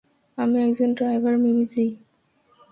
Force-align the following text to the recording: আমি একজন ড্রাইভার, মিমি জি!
আমি 0.37 0.57
একজন 0.63 0.89
ড্রাইভার, 0.93 1.35
মিমি 1.37 1.65
জি! 1.65 1.85